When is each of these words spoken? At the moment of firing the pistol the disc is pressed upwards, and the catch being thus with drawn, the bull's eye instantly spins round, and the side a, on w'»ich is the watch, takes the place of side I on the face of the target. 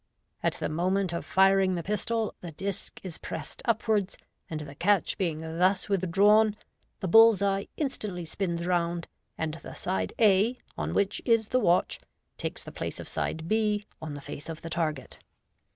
At 0.41 0.53
the 0.55 0.67
moment 0.67 1.13
of 1.13 1.27
firing 1.27 1.75
the 1.75 1.83
pistol 1.83 2.33
the 2.41 2.51
disc 2.51 2.99
is 3.03 3.19
pressed 3.19 3.61
upwards, 3.65 4.17
and 4.49 4.61
the 4.61 4.73
catch 4.73 5.15
being 5.15 5.41
thus 5.59 5.89
with 5.89 6.09
drawn, 6.09 6.55
the 7.01 7.07
bull's 7.07 7.43
eye 7.43 7.67
instantly 7.77 8.25
spins 8.25 8.65
round, 8.65 9.07
and 9.37 9.59
the 9.61 9.75
side 9.75 10.13
a, 10.19 10.57
on 10.75 10.89
w'»ich 10.93 11.21
is 11.23 11.49
the 11.49 11.59
watch, 11.59 11.99
takes 12.35 12.63
the 12.63 12.71
place 12.71 12.99
of 12.99 13.07
side 13.07 13.43
I 13.53 13.85
on 14.01 14.15
the 14.15 14.21
face 14.21 14.49
of 14.49 14.63
the 14.63 14.71
target. 14.71 15.19